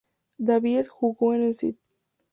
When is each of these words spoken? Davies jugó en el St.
Davies 0.39 0.89
jugó 0.89 1.35
en 1.35 1.43
el 1.43 1.51
St. 1.51 1.77